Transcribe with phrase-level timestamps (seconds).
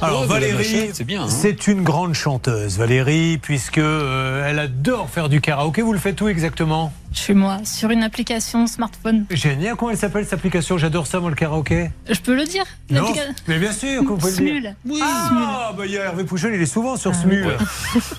[0.00, 1.28] Alors Ouais, la Valérie, machette, c'est bien, hein.
[1.28, 5.82] c'est une grande chanteuse, Valérie, puisque euh, elle adore faire du karaoké.
[5.82, 6.92] Vous le faites où exactement?
[7.12, 9.24] Chez moi, sur une application smartphone.
[9.30, 9.74] Génial.
[9.76, 10.78] Comment elle s'appelle cette application?
[10.78, 11.90] J'adore ça, moi, le karaoké.
[12.08, 13.12] Je peux le dire Non,
[13.48, 14.46] mais bien sûr que vous pouvez le dire.
[14.52, 14.76] Smule.
[14.86, 15.00] Oui.
[15.02, 17.56] Ah, bah il y a Hervé Pouchon, il est souvent sur Smule.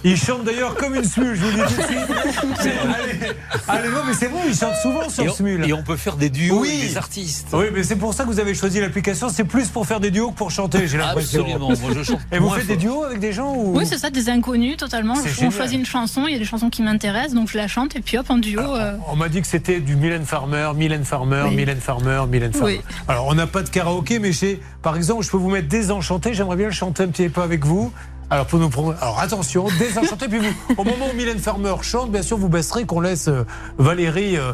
[0.04, 2.73] Il chante d'ailleurs comme une Smule, je vous le dis tout de suite.
[2.84, 3.34] Allez,
[3.80, 5.66] allez, non, mais c'est vrai, il chante souvent Et sur on, Smule.
[5.68, 6.70] et on peut faire des duos Oui.
[6.70, 7.48] avec des artistes.
[7.54, 9.30] Oui, mais c'est pour ça que vous avez choisi l'application.
[9.30, 11.41] C'est plus pour faire des duos que pour chanter, j'ai l'impression.
[11.41, 11.67] Absolument.
[11.70, 12.20] Moi, je chante.
[12.31, 13.77] Et vous faites des duos avec des gens ou...
[13.77, 15.13] Oui, c'est ça, des inconnus totalement.
[15.17, 15.52] On génial.
[15.52, 18.02] choisit une chanson, il y a des chansons qui m'intéressent, donc je la chante et
[18.02, 18.59] puis hop, en duo.
[18.62, 21.55] euh, On m'a dit que c'était du Mylène Farmer, Mylène Farmer, Oui.
[21.55, 22.77] Mylène Farmer, Mylène Farmer.
[22.77, 22.81] Oui.
[23.08, 26.34] Alors, on n'a pas de karaoké, mais chez, par exemple, je peux vous mettre Désenchanté.
[26.34, 27.91] J'aimerais bien le chanter un petit peu avec vous.
[28.31, 30.27] Alors, pour nous prendre- Alors, attention, Désenchanté.
[30.27, 33.43] puis vous, au moment où Mylène Farmer chante, bien sûr, vous baisserez qu'on laisse euh,
[33.77, 34.53] Valérie, euh,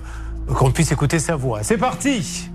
[0.55, 1.59] qu'on puisse écouter sa voix.
[1.61, 2.49] C'est parti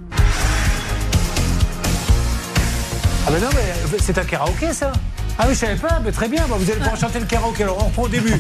[3.27, 4.93] Ah, ben non, mais c'est un karaoké, ça
[5.43, 7.63] ah oui, je savais pas, mais très bien, bah, vous allez pouvoir chanter le karaoké.
[7.63, 8.35] Alors on reprend au début.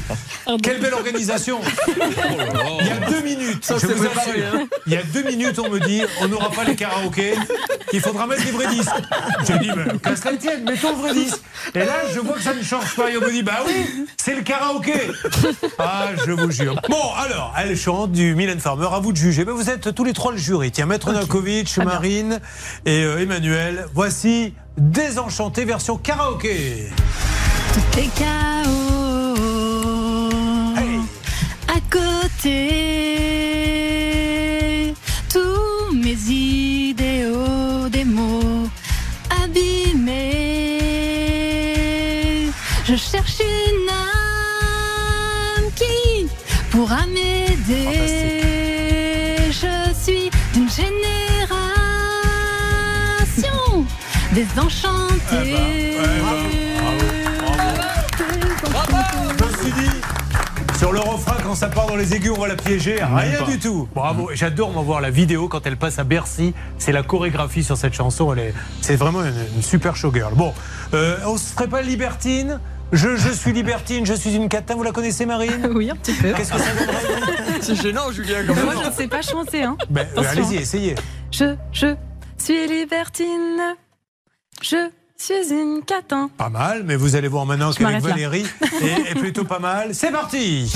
[0.63, 5.23] Quelle belle organisation Il y a deux minutes, je vous assure, il y a deux
[5.23, 7.37] minutes, on me dit, on n'aura pas les karaokés,
[7.95, 8.91] il faudra mettre des vrais disques.
[9.47, 11.41] J'ai dit, mais qu'à cela ne tienne, mettons le vrai disque.
[11.75, 13.11] Et là, je vois que ça ne change pas.
[13.11, 14.93] Et on me dit, bah oui, c'est le karaoké.
[15.79, 16.75] Ah, je vous jure.
[16.89, 19.45] Bon, alors, elle chante du Mylène Farmer, à vous de juger.
[19.45, 20.71] Ben, vous êtes tous les trois le jury.
[20.71, 22.41] Tiens, Maître Nankovic, Marine
[22.85, 23.87] et euh, Emmanuel.
[23.95, 26.91] Voici Désenchanté version karaoké.
[27.73, 28.31] Tout est chaos
[30.77, 31.01] Hey.
[31.69, 32.51] à côté.
[35.33, 38.69] Tous mes idéaux, des mots
[39.43, 39.90] abîmés.
[42.91, 46.27] Je cherche une âme qui
[46.73, 47.87] pourra m'aider.
[49.49, 50.91] Je suis d'une génération
[54.33, 55.99] désenchantée.
[59.39, 60.01] Je me suis dit,
[60.77, 62.97] sur le refrain, quand ça part dans les aigus, on va la piéger.
[63.05, 63.89] Rien du tout.
[63.95, 64.31] Bravo.
[64.35, 66.55] J'adore moi voir la vidéo quand elle passe à Bercy.
[66.79, 68.33] C'est la chorégraphie sur cette chanson.
[68.33, 70.35] Elle est, c'est vraiment une, une super showgirl.
[70.35, 70.53] Bon,
[70.93, 72.59] euh, on se ferait pas libertine
[72.93, 74.75] je, je suis libertine, je suis une catin.
[74.75, 76.33] Vous la connaissez, Marine Oui, un petit peu.
[76.33, 78.39] Qu'est-ce que ça donnerait C'est gênant, Julien.
[78.49, 79.63] Mais moi, je ne sais pas chanter.
[79.63, 79.77] Hein.
[79.89, 80.31] ben, Attention.
[80.31, 80.95] Allez-y, essayez.
[81.31, 81.95] Je, je
[82.39, 83.77] suis libertine.
[84.63, 86.31] Je suis une catin.
[86.37, 88.01] Pas mal, mais vous allez voir maintenant qu'avec.
[88.03, 88.47] Valérie,
[88.83, 89.95] est, est plutôt pas mal.
[89.95, 90.73] C'est parti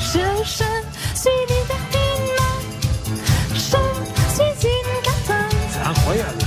[0.00, 2.36] Je, je suis libertine.
[3.54, 5.48] Je suis une catin.
[5.70, 6.45] C'est incroyable.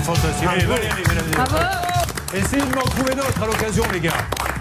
[0.00, 0.48] C'est fantastique.
[0.48, 1.66] Allez, Valérie, mesdames et messieurs.
[2.34, 4.12] Essayez de m'en trouver d'autres à l'occasion, les gars.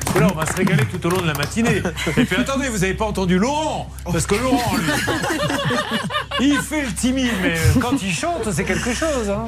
[0.05, 1.83] Parce que là, on va se régaler tout au long de la matinée.
[2.17, 6.91] Et puis attendez, vous n'avez pas entendu Laurent Parce que Laurent, lui, il fait le
[6.93, 9.29] timide, mais quand il chante, c'est quelque chose.
[9.29, 9.45] hein.